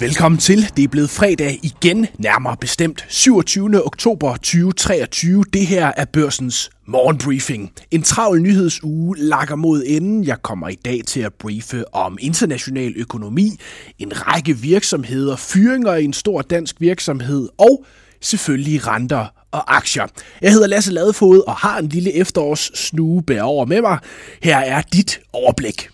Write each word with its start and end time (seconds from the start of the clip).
Velkommen 0.00 0.38
til. 0.38 0.70
Det 0.76 0.84
er 0.84 0.88
blevet 0.88 1.10
fredag 1.10 1.60
igen, 1.62 2.06
nærmere 2.18 2.56
bestemt 2.60 3.04
27. 3.08 3.86
oktober 3.86 4.36
2023. 4.36 5.44
Det 5.52 5.66
her 5.66 5.92
er 5.96 6.04
børsens 6.04 6.70
morgenbriefing. 6.86 7.72
En 7.90 8.02
travl 8.02 8.40
nyhedsuge 8.40 9.18
lakker 9.18 9.56
mod 9.56 9.82
enden. 9.86 10.24
Jeg 10.24 10.42
kommer 10.42 10.68
i 10.68 10.74
dag 10.74 11.00
til 11.06 11.20
at 11.20 11.34
briefe 11.34 11.94
om 11.94 12.18
international 12.20 12.94
økonomi, 12.96 13.50
en 13.98 14.12
række 14.14 14.56
virksomheder, 14.56 15.36
fyringer 15.36 15.94
i 15.94 16.04
en 16.04 16.12
stor 16.12 16.42
dansk 16.42 16.80
virksomhed 16.80 17.48
og 17.58 17.84
selvfølgelig 18.20 18.86
renter 18.86 19.26
og 19.50 19.76
aktier. 19.76 20.06
Jeg 20.42 20.52
hedder 20.52 20.66
Lasse 20.66 20.92
Ladefod 20.92 21.42
og 21.46 21.54
har 21.54 21.78
en 21.78 21.88
lille 21.88 22.12
efterårs 22.12 22.70
snue 22.74 23.22
bær 23.22 23.42
over 23.42 23.66
med 23.66 23.80
mig. 23.80 23.98
Her 24.42 24.58
er 24.58 24.82
dit 24.82 25.20
overblik. 25.32 25.88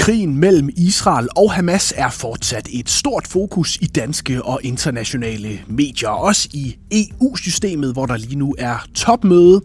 Krigen 0.00 0.36
mellem 0.36 0.70
Israel 0.76 1.28
og 1.36 1.52
Hamas 1.52 1.92
er 1.96 2.10
fortsat 2.10 2.68
et 2.72 2.90
stort 2.90 3.26
fokus 3.26 3.76
i 3.80 3.86
danske 3.86 4.42
og 4.42 4.60
internationale 4.62 5.60
medier, 5.66 6.08
også 6.08 6.48
i 6.52 6.76
EU-systemet, 6.92 7.92
hvor 7.92 8.06
der 8.06 8.16
lige 8.16 8.36
nu 8.36 8.54
er 8.58 8.86
topmøde. 8.94 9.62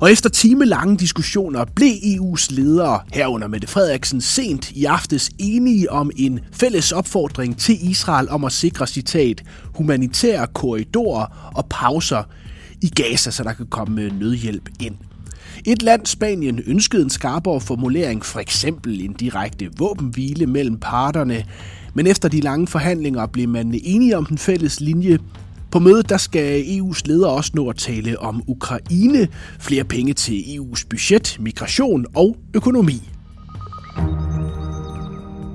Og 0.00 0.12
efter 0.12 0.30
timelange 0.30 0.96
diskussioner 0.96 1.64
blev 1.76 1.92
EU's 1.92 2.46
ledere 2.50 3.00
herunder 3.12 3.48
Mette 3.48 3.66
Frederiksen 3.66 4.20
sent 4.20 4.70
i 4.70 4.84
aftes 4.84 5.30
enige 5.38 5.92
om 5.92 6.10
en 6.16 6.40
fælles 6.52 6.92
opfordring 6.92 7.58
til 7.58 7.90
Israel 7.90 8.28
om 8.28 8.44
at 8.44 8.52
sikre 8.52 8.86
citat 8.86 9.42
humanitære 9.74 10.46
korridorer 10.46 11.52
og 11.54 11.66
pauser 11.70 12.22
i 12.82 12.88
Gaza, 12.88 13.30
så 13.30 13.42
der 13.42 13.52
kan 13.52 13.66
komme 13.66 14.08
nødhjælp 14.08 14.68
ind. 14.80 15.07
Et 15.64 15.82
land, 15.82 16.06
Spanien, 16.06 16.60
ønskede 16.66 17.02
en 17.02 17.10
skarpere 17.10 17.60
formulering, 17.60 18.24
for 18.24 18.40
eksempel 18.40 19.00
en 19.00 19.12
direkte 19.12 19.68
våbenhvile 19.78 20.46
mellem 20.46 20.78
parterne, 20.78 21.44
men 21.94 22.06
efter 22.06 22.28
de 22.28 22.40
lange 22.40 22.66
forhandlinger 22.66 23.26
blev 23.26 23.48
man 23.48 23.80
enige 23.84 24.16
om 24.16 24.24
den 24.26 24.38
fælles 24.38 24.80
linje. 24.80 25.18
På 25.70 25.78
mødet 25.78 26.08
der 26.08 26.16
skal 26.16 26.62
EU's 26.62 27.02
ledere 27.04 27.30
også 27.30 27.50
nå 27.54 27.68
at 27.68 27.76
tale 27.76 28.18
om 28.18 28.42
Ukraine, 28.46 29.28
flere 29.58 29.84
penge 29.84 30.12
til 30.12 30.40
EU's 30.40 30.86
budget, 30.90 31.36
migration 31.40 32.06
og 32.14 32.36
økonomi. 32.54 33.02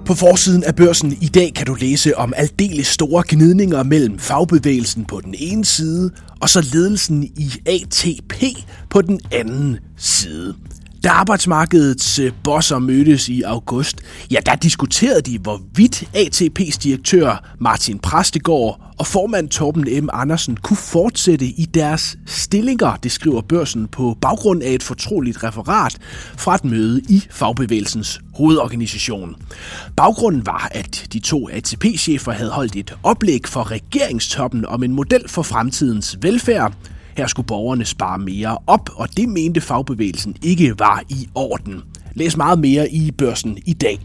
På 0.05 0.13
forsiden 0.13 0.63
af 0.63 0.75
børsen 0.75 1.17
i 1.21 1.27
dag 1.27 1.53
kan 1.55 1.65
du 1.65 1.73
læse 1.73 2.17
om 2.17 2.33
aldeles 2.35 2.87
store 2.87 3.23
gnidninger 3.27 3.83
mellem 3.83 4.19
fagbevægelsen 4.19 5.05
på 5.05 5.21
den 5.21 5.35
ene 5.37 5.65
side 5.65 6.11
og 6.41 6.49
så 6.49 6.69
ledelsen 6.73 7.23
i 7.23 7.51
ATP 7.65 8.43
på 8.89 9.01
den 9.01 9.19
anden 9.31 9.79
side. 9.97 10.55
Da 11.03 11.09
arbejdsmarkedets 11.09 12.19
øh, 12.19 12.31
bosser 12.43 12.79
mødtes 12.79 13.29
i 13.29 13.41
august, 13.41 14.01
ja, 14.31 14.39
der 14.45 14.55
diskuterede 14.55 15.21
de, 15.21 15.39
hvorvidt 15.39 16.03
ATP's 16.15 16.77
direktør 16.83 17.55
Martin 17.59 17.99
Præstegård 17.99 18.93
og 18.99 19.07
formand 19.07 19.49
Torben 19.49 20.05
M. 20.05 20.09
Andersen 20.13 20.57
kunne 20.57 20.77
fortsætte 20.77 21.45
i 21.45 21.65
deres 21.73 22.17
stillinger, 22.25 22.95
det 22.95 23.11
skriver 23.11 23.41
børsen 23.41 23.87
på 23.87 24.17
baggrund 24.21 24.63
af 24.63 24.71
et 24.71 24.83
fortroligt 24.83 25.43
referat 25.43 25.97
fra 26.37 26.55
et 26.55 26.65
møde 26.65 27.01
i 27.09 27.23
fagbevægelsens 27.31 28.21
hovedorganisation. 28.35 29.35
Baggrunden 29.97 30.45
var, 30.45 30.67
at 30.71 31.07
de 31.13 31.19
to 31.19 31.49
ATP-chefer 31.49 32.31
havde 32.31 32.51
holdt 32.51 32.75
et 32.75 32.95
oplæg 33.03 33.41
for 33.47 33.71
regeringstoppen 33.71 34.65
om 34.65 34.83
en 34.83 34.93
model 34.93 35.29
for 35.29 35.41
fremtidens 35.41 36.17
velfærd, 36.21 36.73
her 37.17 37.27
skulle 37.27 37.47
borgerne 37.47 37.85
spare 37.85 38.19
mere 38.19 38.57
op, 38.67 38.89
og 38.95 39.17
det 39.17 39.29
mente 39.29 39.61
fagbevægelsen 39.61 40.35
ikke 40.41 40.79
var 40.79 41.03
i 41.09 41.29
orden. 41.35 41.81
Læs 42.13 42.37
meget 42.37 42.59
mere 42.59 42.91
i 42.91 43.11
børsen 43.11 43.57
i 43.65 43.73
dag. 43.73 43.99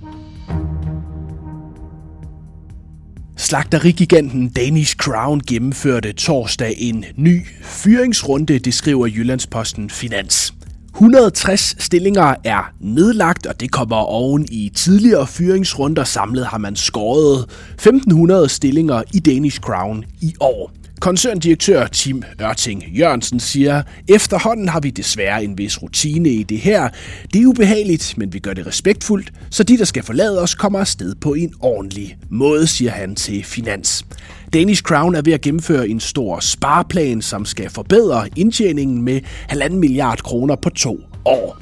Slagterigiganten 3.37 4.49
Danish 4.49 4.97
Crown 4.97 5.41
gennemførte 5.49 6.13
torsdag 6.13 6.75
en 6.79 7.05
ny 7.17 7.47
fyringsrunde, 7.63 8.59
det 8.59 8.75
skriver 8.75 9.07
Jyllandsposten 9.07 9.91
Finans. 9.91 10.55
160 10.95 11.77
stillinger 11.85 12.35
er 12.45 12.73
nedlagt, 12.81 13.47
og 13.47 13.61
det 13.61 13.71
kommer 13.71 13.97
oven 13.97 14.47
i 14.51 14.71
tidligere 14.75 15.27
fyringsrunder. 15.27 16.05
Samlet 16.05 16.47
har 16.47 16.59
man 16.59 16.77
skåret 16.77 17.45
1500 17.73 18.49
stillinger 18.49 19.03
i 19.15 19.19
Danish 19.19 19.61
Crown 19.61 20.05
i 20.21 20.35
år. 20.41 20.73
Koncerndirektør 21.01 21.87
Tim 21.87 22.23
Ørting 22.43 22.85
Jørgensen 22.99 23.41
siger, 23.41 23.83
efterhånden 24.09 24.69
har 24.69 24.81
vi 24.81 24.91
desværre 24.91 25.45
en 25.45 25.59
vis 25.59 25.83
rutine 25.83 26.29
i 26.29 26.43
det 26.43 26.59
her. 26.59 26.89
Det 27.33 27.43
er 27.43 27.47
ubehageligt, 27.47 28.15
men 28.17 28.33
vi 28.33 28.39
gør 28.39 28.55
det 28.55 28.67
respektfuldt, 28.67 29.33
så 29.51 29.63
de, 29.63 29.79
der 29.79 29.85
skal 29.85 30.03
forlade 30.03 30.43
os, 30.43 30.55
kommer 30.55 30.81
afsted 30.81 31.15
på 31.15 31.35
en 31.35 31.55
ordentlig 31.61 32.17
måde, 32.31 32.67
siger 32.67 32.91
han 32.91 33.15
til 33.15 33.45
Finans. 33.45 34.05
Danish 34.53 34.83
Crown 34.83 35.15
er 35.15 35.23
ved 35.23 35.33
at 35.33 35.41
gennemføre 35.41 35.89
en 35.89 36.01
stor 36.01 36.41
spareplan, 36.41 37.23
som 37.23 37.45
skal 37.45 37.71
forbedre 37.71 38.29
indtjeningen 38.37 39.03
med 39.03 39.21
1,5 39.53 39.69
milliard 39.69 40.19
kroner 40.23 40.57
på 40.57 40.71
to 40.71 41.01
år. 41.25 41.59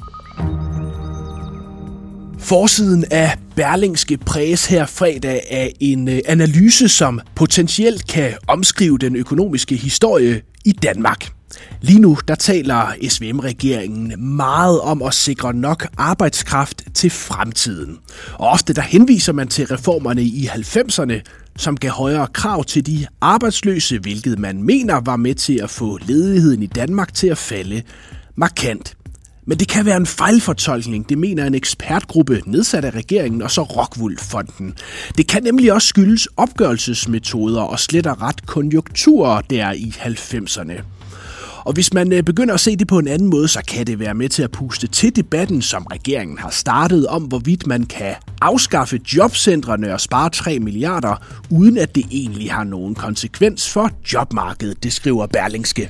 Forsiden 2.39 3.05
af 3.11 3.37
Berlingske 3.57 4.17
Præs 4.17 4.65
her 4.65 4.85
fredag 4.85 5.41
af 5.51 5.73
en 5.79 6.07
øh, 6.07 6.19
analyse, 6.25 6.89
som 6.89 7.21
potentielt 7.35 8.07
kan 8.07 8.33
omskrive 8.47 8.97
den 8.97 9.15
økonomiske 9.15 9.75
historie 9.75 10.41
i 10.65 10.71
Danmark. 10.71 11.27
Lige 11.81 11.99
nu 11.99 12.17
der 12.27 12.35
taler 12.35 12.93
SVM-regeringen 13.09 14.13
meget 14.35 14.81
om 14.81 15.01
at 15.01 15.13
sikre 15.13 15.53
nok 15.53 15.87
arbejdskraft 15.97 16.83
til 16.93 17.09
fremtiden. 17.09 17.97
Og 18.33 18.47
ofte 18.47 18.73
der 18.73 18.81
henviser 18.81 19.33
man 19.33 19.47
til 19.47 19.65
reformerne 19.67 20.21
i 20.21 20.49
90'erne, 20.53 21.21
som 21.57 21.77
gav 21.77 21.91
højere 21.91 22.27
krav 22.33 22.63
til 22.63 22.85
de 22.85 23.05
arbejdsløse, 23.21 23.99
hvilket 23.99 24.39
man 24.39 24.63
mener 24.63 25.01
var 25.05 25.15
med 25.15 25.35
til 25.35 25.59
at 25.63 25.69
få 25.69 25.99
ledigheden 26.07 26.63
i 26.63 26.67
Danmark 26.67 27.13
til 27.13 27.27
at 27.27 27.37
falde 27.37 27.81
markant. 28.35 28.96
Men 29.49 29.59
det 29.59 29.67
kan 29.67 29.85
være 29.85 29.97
en 29.97 30.05
fejlfortolkning, 30.05 31.09
det 31.09 31.17
mener 31.17 31.45
en 31.45 31.55
ekspertgruppe 31.55 32.41
nedsat 32.45 32.85
af 32.85 32.91
regeringen 32.91 33.41
og 33.41 33.51
så 33.51 33.61
Rockwool-fonden. 33.61 34.73
Det 35.17 35.27
kan 35.27 35.43
nemlig 35.43 35.73
også 35.73 35.87
skyldes 35.87 36.27
opgørelsesmetoder 36.37 37.61
og 37.61 37.79
slet 37.79 38.07
og 38.07 38.21
ret 38.21 38.45
konjunkturer 38.45 39.41
der 39.41 39.71
i 39.71 39.93
90'erne. 39.99 40.81
Og 41.67 41.73
hvis 41.73 41.93
man 41.93 42.13
øh, 42.13 42.23
begynder 42.23 42.53
at 42.53 42.59
se 42.59 42.75
det 42.75 42.87
på 42.87 42.99
en 42.99 43.07
anden 43.07 43.29
måde, 43.29 43.47
så 43.47 43.61
kan 43.67 43.87
det 43.87 43.99
være 43.99 44.13
med 44.13 44.29
til 44.29 44.43
at 44.43 44.51
puste 44.51 44.87
til 44.87 45.15
debatten, 45.15 45.61
som 45.61 45.83
regeringen 45.83 46.37
har 46.37 46.49
startet 46.49 47.07
om, 47.07 47.23
hvorvidt 47.23 47.67
man 47.67 47.85
kan 47.85 48.15
afskaffe 48.41 48.99
jobcentrene 49.15 49.93
og 49.93 50.01
spare 50.01 50.29
3 50.29 50.59
milliarder, 50.59 51.15
uden 51.49 51.77
at 51.77 51.95
det 51.95 52.05
egentlig 52.11 52.51
har 52.51 52.63
nogen 52.63 52.95
konsekvens 52.95 53.69
for 53.69 53.91
jobmarkedet, 54.13 54.83
det 54.83 54.93
skriver 54.93 55.27
Berlingske. 55.27 55.89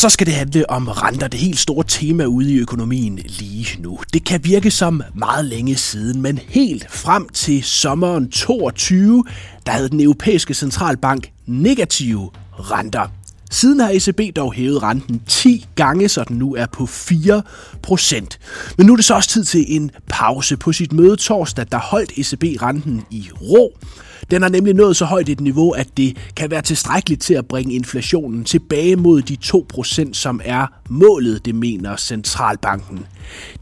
Så 0.00 0.08
skal 0.08 0.26
det 0.26 0.34
handle 0.34 0.70
om 0.70 0.88
renter, 0.88 1.28
det 1.28 1.40
helt 1.40 1.58
store 1.58 1.84
tema 1.88 2.24
ude 2.24 2.52
i 2.52 2.58
økonomien 2.58 3.18
lige 3.24 3.82
nu. 3.82 3.98
Det 4.12 4.24
kan 4.24 4.44
virke 4.44 4.70
som 4.70 5.02
meget 5.14 5.44
længe 5.44 5.76
siden, 5.76 6.22
men 6.22 6.38
helt 6.48 6.90
frem 6.90 7.28
til 7.28 7.62
sommeren 7.62 8.30
22, 8.30 9.24
der 9.66 9.72
havde 9.72 9.88
den 9.88 10.00
europæiske 10.00 10.54
centralbank 10.54 11.30
negative 11.46 12.30
renter. 12.52 13.08
Siden 13.50 13.80
har 13.80 13.90
ECB 13.90 14.36
dog 14.36 14.52
hævet 14.52 14.82
renten 14.82 15.22
10 15.26 15.66
gange, 15.74 16.08
så 16.08 16.24
den 16.28 16.36
nu 16.36 16.54
er 16.54 16.66
på 16.66 16.86
4 16.86 17.42
procent. 17.82 18.38
Men 18.78 18.86
nu 18.86 18.92
er 18.92 18.96
det 18.96 19.04
så 19.04 19.14
også 19.14 19.28
tid 19.28 19.44
til 19.44 19.64
en 19.68 19.90
pause. 20.08 20.56
På 20.56 20.72
sit 20.72 20.92
møde 20.92 21.16
torsdag, 21.16 21.66
der 21.72 21.78
holdt 21.78 22.10
ECB 22.10 22.62
renten 22.62 23.02
i 23.10 23.28
ro. 23.40 23.78
Den 24.30 24.42
har 24.42 24.48
nemlig 24.48 24.74
nået 24.74 24.96
så 24.96 25.04
højt 25.04 25.28
et 25.28 25.40
niveau, 25.40 25.70
at 25.70 25.88
det 25.96 26.16
kan 26.36 26.50
være 26.50 26.62
tilstrækkeligt 26.62 27.22
til 27.22 27.34
at 27.34 27.46
bringe 27.46 27.74
inflationen 27.74 28.44
tilbage 28.44 28.96
mod 28.96 29.22
de 29.22 29.36
2%, 29.44 30.12
som 30.12 30.40
er 30.44 30.66
målet, 30.88 31.44
det 31.44 31.54
mener 31.54 31.96
centralbanken. 31.96 33.06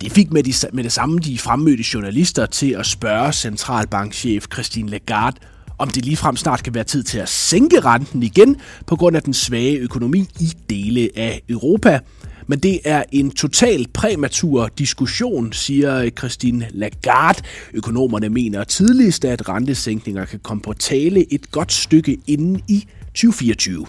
Det 0.00 0.12
fik 0.12 0.32
med, 0.32 0.43
de, 0.43 0.52
med 0.73 0.84
det 0.84 0.93
samme 0.93 1.19
de 1.19 1.38
fremmødte 1.38 1.84
journalister 1.94 2.46
til 2.46 2.70
at 2.70 2.87
spørge 2.87 3.32
centralbankchef 3.32 4.44
Christine 4.52 4.91
Lagarde, 4.91 5.37
om 5.79 5.89
det 5.89 6.05
ligefrem 6.05 6.37
snart 6.37 6.63
kan 6.63 6.75
være 6.75 6.85
tid 6.85 7.03
til 7.03 7.19
at 7.19 7.29
sænke 7.29 7.81
renten 7.81 8.23
igen 8.23 8.57
på 8.87 8.97
grund 8.97 9.17
af 9.17 9.23
den 9.23 9.35
svage 9.35 9.77
økonomi 9.79 10.29
i 10.41 10.53
dele 10.71 11.11
af 11.17 11.43
Europa. 11.49 12.01
Men 12.47 12.59
det 12.59 12.81
er 12.85 13.03
en 13.13 13.31
total 13.31 13.87
præmatur 13.95 14.69
diskussion, 14.79 15.53
siger 15.53 16.11
Christine 16.11 16.69
Lagarde. 16.71 17.43
Økonomerne 17.75 18.29
mener 18.29 18.65
tidligst, 18.65 19.25
at 19.25 19.49
rentesænkninger 19.49 20.25
kan 20.25 20.39
komme 20.39 20.63
på 20.63 20.73
tale 20.73 21.33
et 21.33 21.51
godt 21.51 21.73
stykke 21.73 22.19
inden 22.27 22.63
i 22.69 22.87
2024. 23.15 23.87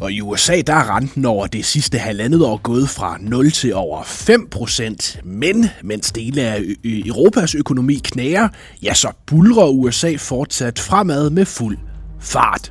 Og 0.00 0.12
i 0.12 0.20
USA 0.20 0.60
der 0.66 0.74
er 0.74 0.96
renten 0.96 1.24
over 1.24 1.46
det 1.46 1.64
sidste 1.64 1.98
halvandet 1.98 2.44
år 2.44 2.60
gået 2.62 2.88
fra 2.88 3.18
0 3.20 3.50
til 3.50 3.74
over 3.74 4.02
5 4.04 4.48
procent. 4.50 5.20
Men 5.24 5.66
mens 5.82 6.12
dele 6.12 6.42
af 6.42 6.62
Europas 6.84 7.54
økonomi 7.54 7.94
knager, 8.04 8.48
ja 8.82 8.94
så 8.94 9.08
bulrer 9.26 9.68
USA 9.68 10.14
fortsat 10.18 10.78
fremad 10.78 11.30
med 11.30 11.44
fuld 11.44 11.78
fart. 12.20 12.70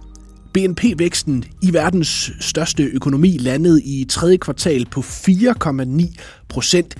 BNP-væksten 0.54 1.44
i 1.62 1.74
verdens 1.74 2.32
største 2.40 2.84
økonomi 2.84 3.38
landede 3.38 3.84
i 3.84 4.06
tredje 4.10 4.38
kvartal 4.38 4.86
på 4.86 5.00
4,9 5.00 6.16
procent. 6.50 6.96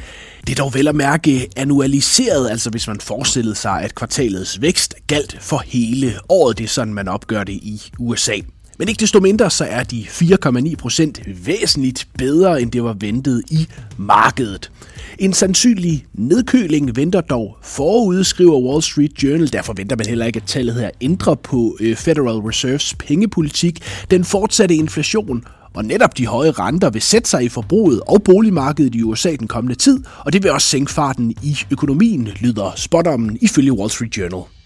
Det 0.48 0.52
er 0.60 0.64
dog 0.64 0.74
vel 0.74 0.88
at 0.88 0.96
mærke 0.96 1.48
annualiseret, 1.58 2.50
altså 2.50 2.70
hvis 2.70 2.88
man 2.88 3.00
forestillede 3.00 3.56
sig, 3.56 3.82
at 3.82 3.96
kvartalets 3.96 4.62
vækst 4.62 4.96
galt 5.08 5.38
for 5.42 5.64
hele 5.66 6.14
året. 6.30 6.58
Det 6.58 6.64
er 6.64 6.68
sådan, 6.68 6.94
man 6.94 7.08
opgør 7.08 7.44
det 7.44 7.54
i 7.54 7.82
USA. 8.00 8.36
Men 8.80 8.88
ikke 8.88 9.00
desto 9.00 9.20
mindre, 9.20 9.52
så 9.52 9.66
er 9.66 9.84
de 9.84 10.06
4,9 10.10 10.76
procent 10.76 11.22
væsentligt 11.46 12.08
bedre, 12.18 12.62
end 12.62 12.72
det 12.72 12.84
var 12.84 12.94
ventet 12.94 13.44
i 13.52 13.68
markedet. 13.98 14.72
En 15.18 15.34
sandsynlig 15.34 16.06
nedkøling 16.14 16.96
venter 16.96 17.22
dog 17.22 17.58
forud, 17.64 18.24
skriver 18.24 18.60
Wall 18.60 18.82
Street 18.82 19.24
Journal. 19.24 19.54
Derfor 19.54 19.74
venter 19.74 19.96
man 19.96 20.08
heller 20.08 20.26
ikke, 20.26 20.38
at 20.38 20.48
tallet 20.48 20.76
her 20.76 20.90
ændrer 21.02 21.36
på 21.36 21.78
øh, 21.80 21.96
Federal 21.96 22.38
Reserves 22.38 22.94
pengepolitik. 22.94 23.82
Den 24.12 24.26
fortsatte 24.26 24.76
inflation 24.76 25.44
og 25.74 25.86
netop 25.86 26.18
de 26.18 26.28
høje 26.28 26.52
renter 26.52 26.90
vil 26.90 27.02
sætte 27.02 27.30
sig 27.30 27.44
i 27.44 27.50
forbruget 27.50 28.02
og 28.08 28.24
boligmarkedet 28.24 28.96
i 28.96 29.04
USA 29.04 29.36
den 29.36 29.48
kommende 29.48 29.76
tid, 29.76 30.04
og 30.20 30.34
det 30.34 30.44
vil 30.44 30.52
også 30.52 30.68
sænke 30.68 30.92
farten 30.92 31.32
i 31.44 31.58
økonomien, 31.72 32.30
lyder 32.40 32.74
spotommen 32.76 33.38
ifølge 33.42 33.74
Wall 33.74 33.90
Street 33.90 34.18
Journal. 34.18 34.59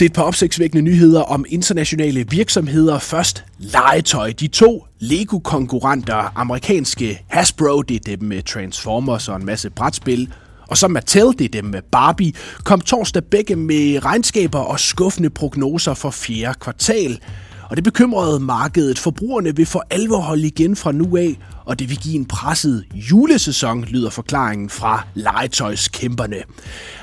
Til 0.00 0.06
et 0.06 0.12
par 0.12 0.22
opsigtsvækkende 0.22 0.82
nyheder 0.82 1.22
om 1.22 1.44
internationale 1.48 2.26
virksomheder. 2.30 2.98
Først 2.98 3.44
legetøj. 3.58 4.32
De 4.32 4.48
to 4.48 4.86
Lego-konkurrenter, 4.98 6.32
amerikanske 6.38 7.24
Hasbro, 7.28 7.82
det 7.82 7.94
er 7.94 8.16
dem 8.16 8.22
med 8.22 8.42
Transformers 8.42 9.28
og 9.28 9.36
en 9.36 9.46
masse 9.46 9.70
brætspil, 9.70 10.32
og 10.68 10.76
så 10.76 10.88
Mattel, 10.88 11.26
det 11.38 11.44
er 11.44 11.48
dem 11.48 11.64
med 11.64 11.82
Barbie, 11.92 12.32
kom 12.64 12.80
torsdag 12.80 13.24
begge 13.24 13.56
med 13.56 14.04
regnskaber 14.04 14.58
og 14.58 14.80
skuffende 14.80 15.30
prognoser 15.30 15.94
for 15.94 16.10
fjerde 16.10 16.58
kvartal. 16.60 17.20
Og 17.70 17.76
det 17.76 17.84
bekymrede 17.84 18.40
markedet. 18.40 18.98
Forbrugerne 18.98 19.56
vil 19.56 19.66
for 19.66 19.86
alvor 19.90 20.20
holde 20.20 20.46
igen 20.46 20.76
fra 20.76 20.92
nu 20.92 21.16
af, 21.16 21.38
og 21.64 21.78
det 21.78 21.88
vil 21.88 21.98
give 21.98 22.14
en 22.16 22.26
presset 22.26 22.84
julesæson, 22.92 23.84
lyder 23.84 24.10
forklaringen 24.10 24.70
fra 24.70 25.06
legetøjskæmperne. 25.14 26.36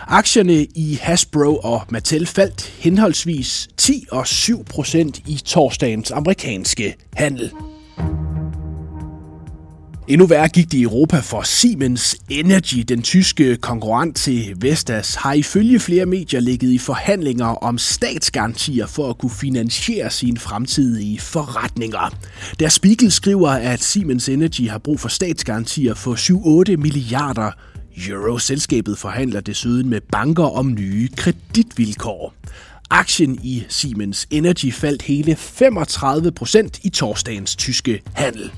Aktierne 0.08 0.66
i 0.76 1.00
Hasbro 1.02 1.56
og 1.56 1.82
Mattel 1.90 2.28
faldt 2.28 2.74
henholdsvis 2.80 3.68
10 3.78 4.06
og 4.12 4.28
7 4.28 4.66
procent 4.66 5.18
i 5.18 5.42
torsdagens 5.46 6.12
amerikanske 6.12 6.96
handel. 7.14 7.52
Endnu 10.08 10.26
værre 10.26 10.48
gik 10.48 10.72
det 10.72 10.78
i 10.78 10.82
Europa 10.82 11.20
for 11.20 11.42
Siemens 11.42 12.18
Energy. 12.30 12.86
Den 12.88 13.02
tyske 13.02 13.58
konkurrent 13.58 14.16
til 14.16 14.56
Vestas 14.62 15.16
har 15.16 15.34
ifølge 15.34 15.80
flere 15.80 16.06
medier 16.06 16.40
ligget 16.40 16.72
i 16.72 16.78
forhandlinger 16.78 17.46
om 17.46 17.78
statsgarantier 17.78 18.86
for 18.86 19.10
at 19.10 19.18
kunne 19.18 19.32
finansiere 19.32 20.12
sine 20.12 20.38
fremtidige 20.38 21.20
forretninger. 21.20 22.14
Der 22.60 22.70
Spiegel 22.70 23.12
skriver, 23.12 23.50
at 23.50 23.84
Siemens 23.84 24.30
Energy 24.30 24.70
har 24.70 24.78
brug 24.78 25.00
for 25.00 25.10
statsgarantier 25.10 25.94
for 25.94 26.16
7-8 26.74 26.78
milliarder 26.78 27.52
euro. 28.10 28.38
Selskabet 28.38 28.98
forhandler 28.98 29.40
desuden 29.40 29.90
med 29.90 30.02
banker 30.12 30.58
om 30.58 30.74
nye 30.74 31.10
kreditvilkår. 31.18 32.34
Aktien 32.90 33.40
i 33.44 33.64
Siemens 33.70 34.28
Energy 34.32 34.74
faldt 34.74 35.02
hele 35.02 35.36
35 35.36 36.32
procent 36.32 36.80
i 36.84 36.90
torsdagens 36.90 37.56
tyske 37.56 38.02
handel. 38.14 38.52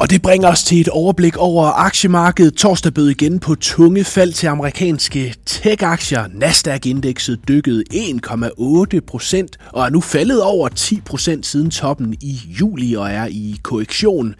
Og 0.00 0.10
det 0.10 0.22
bringer 0.22 0.48
os 0.48 0.64
til 0.64 0.80
et 0.80 0.88
overblik 0.88 1.36
over 1.36 1.64
aktiemarkedet. 1.64 2.54
Torsdag 2.54 2.94
bød 2.94 3.08
igen 3.08 3.38
på 3.38 3.54
tunge 3.54 4.04
fald 4.04 4.32
til 4.32 4.46
amerikanske 4.46 5.34
tech-aktier. 5.46 6.24
Nasdaq-indekset 6.34 7.40
dykkede 7.48 7.84
1,8 7.94 9.00
procent 9.06 9.58
og 9.72 9.84
er 9.84 9.90
nu 9.90 10.00
faldet 10.00 10.42
over 10.42 10.68
10 10.68 11.00
procent 11.00 11.46
siden 11.46 11.70
toppen 11.70 12.14
i 12.20 12.40
juli 12.60 12.94
og 12.94 13.10
er 13.10 13.26
i 13.26 13.56
korrektion. 13.62 14.34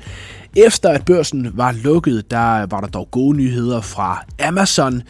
Efter 0.56 0.88
at 0.88 1.05
børsen 1.05 1.50
var 1.55 1.73
lukket, 1.73 2.31
der 2.31 2.67
var 2.67 2.81
der 2.81 2.87
dog 2.87 3.11
gode 3.11 3.37
nyheder 3.37 3.81
fra 3.81 4.25
Amazon. 4.41 5.03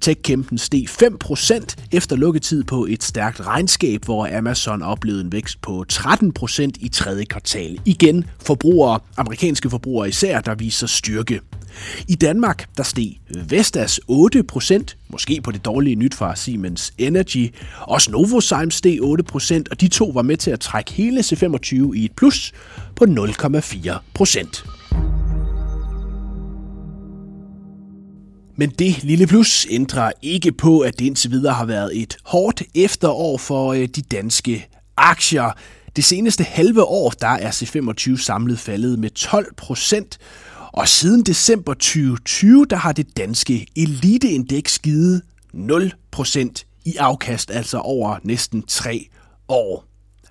Tech-kæmpen 0.00 0.58
steg 0.58 0.86
5% 0.88 1.74
efter 1.92 2.16
lukketid 2.16 2.64
på 2.64 2.86
et 2.90 3.02
stærkt 3.02 3.46
regnskab, 3.46 4.04
hvor 4.04 4.36
Amazon 4.38 4.82
oplevede 4.82 5.20
en 5.20 5.32
vækst 5.32 5.62
på 5.62 5.84
13% 5.92 6.70
i 6.80 6.88
tredje 6.88 7.24
kvartal. 7.24 7.80
Igen 7.84 8.24
forbrugere, 8.46 9.00
amerikanske 9.16 9.70
forbrugere 9.70 10.08
især, 10.08 10.40
der 10.40 10.54
viser 10.54 10.86
styrke. 10.86 11.40
I 12.08 12.14
Danmark 12.14 12.68
der 12.76 12.82
steg 12.82 13.20
Vestas 13.48 14.00
8%, 14.10 14.84
måske 15.08 15.40
på 15.44 15.50
det 15.50 15.64
dårlige 15.64 15.96
nyt 15.96 16.14
fra 16.14 16.36
Siemens 16.36 16.92
Energy. 16.98 17.54
Også 17.80 18.10
Novozymes 18.10 18.74
steg 18.74 18.98
8%, 19.00 19.62
og 19.70 19.80
de 19.80 19.88
to 19.88 20.04
var 20.14 20.22
med 20.22 20.36
til 20.36 20.50
at 20.50 20.60
trække 20.60 20.92
hele 20.92 21.20
C25 21.20 21.92
i 21.94 22.04
et 22.04 22.12
plus 22.16 22.52
på 22.96 23.04
0,4%. 23.04 24.79
Men 28.60 28.70
det 28.70 29.04
lille 29.04 29.26
plus 29.26 29.66
ændrer 29.70 30.12
ikke 30.22 30.52
på, 30.52 30.80
at 30.80 30.98
det 30.98 31.04
indtil 31.04 31.30
videre 31.30 31.54
har 31.54 31.64
været 31.64 32.02
et 32.02 32.16
hårdt 32.24 32.62
efterår 32.74 33.38
for 33.38 33.72
øh, 33.72 33.86
de 33.86 34.02
danske 34.02 34.68
aktier. 34.96 35.50
Det 35.96 36.04
seneste 36.04 36.44
halve 36.44 36.84
år, 36.84 37.10
der 37.10 37.28
er 37.28 37.50
C25 37.50 38.22
samlet 38.22 38.58
faldet 38.58 38.98
med 38.98 39.10
12 39.10 39.54
procent, 39.54 40.18
og 40.72 40.88
siden 40.88 41.22
december 41.22 41.74
2020, 41.74 42.66
der 42.70 42.76
har 42.76 42.92
det 42.92 43.16
danske 43.16 43.66
eliteindeks 43.76 44.78
givet 44.78 45.22
0 45.52 45.92
procent 46.10 46.66
i 46.84 46.96
afkast, 46.96 47.50
altså 47.50 47.78
over 47.78 48.16
næsten 48.22 48.62
tre 48.62 49.08
år. 49.48 49.84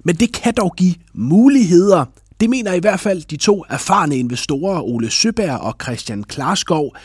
Men 0.06 0.16
det 0.16 0.34
kan 0.34 0.54
dog 0.54 0.74
give 0.78 0.96
muligheder. 1.14 2.06
Det 2.40 2.50
mener 2.50 2.74
i 2.74 2.80
hvert 2.80 3.00
fald 3.00 3.22
de 3.22 3.38
to 3.38 3.66
erfarne 3.70 4.18
investorer, 4.18 4.82
Ole 4.82 5.10
Søberg 5.10 5.60
og 5.60 5.76
Christian 5.84 6.24
Klarskov. 6.24 6.96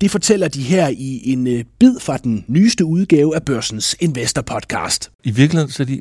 Det 0.00 0.10
fortæller 0.10 0.48
de 0.48 0.62
her 0.62 0.88
i 0.88 1.32
en 1.32 1.46
øh, 1.46 1.64
bid 1.78 2.00
fra 2.00 2.16
den 2.16 2.44
nyeste 2.48 2.84
udgave 2.84 3.34
af 3.34 3.42
Børsens 3.42 3.96
Investor 4.00 4.42
Podcast. 4.42 5.10
I 5.24 5.30
virkeligheden 5.30 5.70
så 5.70 5.82
er 5.82 5.86
de 5.86 6.00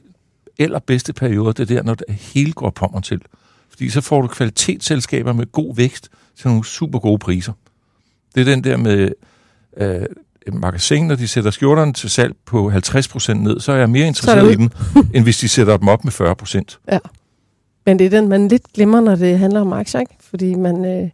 allerbedste 0.59 1.13
perioder, 1.13 1.51
det 1.51 1.71
er 1.71 1.75
der, 1.75 1.83
når 1.83 1.95
det 1.95 2.15
hele 2.15 2.53
går 2.53 2.69
på 2.69 2.99
til. 3.03 3.21
Fordi 3.69 3.89
så 3.89 4.01
får 4.01 4.21
du 4.21 4.27
kvalitetsselskaber 4.27 5.33
med 5.33 5.51
god 5.51 5.75
vækst 5.75 6.09
til 6.37 6.47
nogle 6.47 6.65
super 6.65 6.99
gode 6.99 7.19
priser. 7.19 7.53
Det 8.35 8.41
er 8.41 8.45
den 8.45 8.63
der 8.63 8.77
med 8.77 9.11
øh, 9.77 10.05
magasin, 10.53 11.07
når 11.07 11.15
de 11.15 11.27
sætter 11.27 11.51
skjorterne 11.51 11.93
til 11.93 12.09
salg 12.09 12.35
på 12.45 12.71
50% 12.71 13.33
ned, 13.33 13.59
så 13.59 13.71
er 13.71 13.75
jeg 13.75 13.89
mere 13.89 14.07
interesseret 14.07 14.51
i 14.51 14.55
dem, 14.55 14.69
end 15.15 15.23
hvis 15.23 15.37
de 15.37 15.49
sætter 15.49 15.77
dem 15.77 15.87
op 15.87 16.05
med 16.05 16.13
40%. 16.13 16.79
Ja. 16.91 16.99
Men 17.85 17.99
det 17.99 18.05
er 18.05 18.09
den, 18.09 18.27
man 18.27 18.47
lidt 18.47 18.73
glemmer, 18.73 18.99
når 18.99 19.15
det 19.15 19.39
handler 19.39 19.61
om 19.61 19.73
aktier, 19.73 20.01
ikke? 20.01 20.13
Fordi 20.19 20.55
man, 20.55 20.85
øh, 20.85 21.09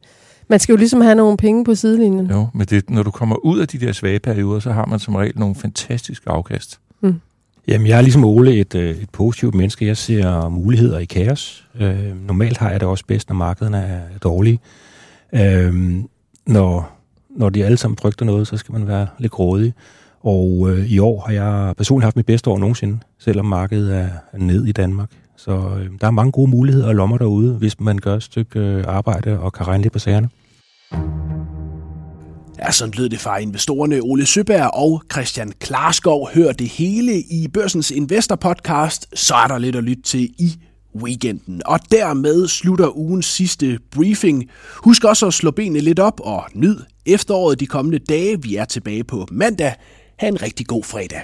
man 0.47 0.59
skal 0.59 0.73
jo 0.73 0.77
ligesom 0.77 1.01
have 1.01 1.15
nogle 1.15 1.37
penge 1.37 1.65
på 1.65 1.75
sidelinjen. 1.75 2.29
Jo, 2.31 2.47
men 2.53 2.67
det, 2.67 2.89
når 2.89 3.03
du 3.03 3.11
kommer 3.11 3.35
ud 3.35 3.59
af 3.59 3.67
de 3.67 3.77
der 3.77 3.91
svage 3.91 4.19
perioder, 4.19 4.59
så 4.59 4.71
har 4.71 4.85
man 4.85 4.99
som 4.99 5.15
regel 5.15 5.39
nogle 5.39 5.55
fantastiske 5.55 6.29
afkast. 6.29 6.79
Mm. 7.01 7.15
Jamen, 7.67 7.87
jeg 7.87 7.97
er 7.97 8.01
ligesom 8.01 8.23
Ole 8.25 8.55
et, 8.55 8.75
øh, 8.75 8.97
et 8.97 9.09
positivt 9.09 9.55
menneske. 9.55 9.85
Jeg 9.85 9.97
ser 9.97 10.49
muligheder 10.49 10.99
i 10.99 11.05
kaos. 11.05 11.67
Øh, 11.79 12.27
normalt 12.27 12.57
har 12.57 12.71
jeg 12.71 12.79
det 12.79 12.87
også 12.87 13.03
bedst, 13.07 13.29
når 13.29 13.35
markederne 13.35 13.77
er 13.77 14.01
dårlige. 14.23 14.59
Øh, 15.33 15.73
når, 16.45 16.91
når 17.29 17.49
de 17.49 17.65
alle 17.65 17.77
sammen 17.77 17.97
frygter 17.97 18.25
noget, 18.25 18.47
så 18.47 18.57
skal 18.57 18.73
man 18.73 18.87
være 18.87 19.07
lidt 19.19 19.31
grådig. 19.31 19.73
Og 20.21 20.69
øh, 20.69 20.91
i 20.91 20.99
år 20.99 21.23
har 21.27 21.33
jeg 21.33 21.75
personligt 21.77 22.03
haft 22.03 22.15
mit 22.15 22.25
bedste 22.25 22.49
år 22.49 22.57
nogensinde, 22.57 22.99
selvom 23.19 23.45
markedet 23.45 23.95
er 23.95 24.09
ned 24.37 24.65
i 24.65 24.71
Danmark. 24.71 25.09
Så 25.37 25.51
øh, 25.51 25.89
der 26.01 26.07
er 26.07 26.11
mange 26.11 26.31
gode 26.31 26.51
muligheder 26.51 26.87
og 26.87 26.95
lommer 26.95 27.17
derude, 27.17 27.53
hvis 27.53 27.79
man 27.79 27.97
gør 27.97 28.15
et 28.15 28.23
stykke 28.23 28.59
øh, 28.59 28.83
arbejde 28.87 29.39
og 29.39 29.53
kan 29.53 29.67
regne 29.67 29.81
lidt 29.81 29.93
på 29.93 29.99
sagerne. 29.99 30.29
Ja, 32.59 32.71
sådan 32.71 32.93
lød 32.97 33.09
det 33.09 33.19
fra 33.19 33.37
investorerne 33.37 33.99
Ole 34.01 34.25
Søberg 34.25 34.73
og 34.73 35.03
Christian 35.11 35.51
Klarskov. 35.59 36.29
Hør 36.33 36.51
det 36.51 36.67
hele 36.67 37.19
i 37.19 37.47
Børsens 37.53 37.91
Investor 37.91 38.35
Podcast, 38.35 39.19
så 39.19 39.35
er 39.35 39.47
der 39.47 39.57
lidt 39.57 39.75
at 39.75 39.83
lytte 39.83 40.03
til 40.03 40.21
i 40.23 40.59
weekenden. 40.95 41.61
Og 41.65 41.79
dermed 41.91 42.47
slutter 42.47 42.97
ugens 42.97 43.25
sidste 43.25 43.79
briefing. 43.91 44.49
Husk 44.75 45.03
også 45.03 45.27
at 45.27 45.33
slå 45.33 45.51
benene 45.51 45.79
lidt 45.79 45.99
op 45.99 46.19
og 46.23 46.43
nyd 46.53 46.77
efteråret 47.05 47.59
de 47.59 47.67
kommende 47.67 47.99
dage. 47.99 48.41
Vi 48.41 48.55
er 48.55 48.65
tilbage 48.65 49.03
på 49.03 49.27
mandag. 49.31 49.73
Ha' 50.19 50.27
en 50.27 50.41
rigtig 50.41 50.67
god 50.67 50.83
fredag. 50.83 51.21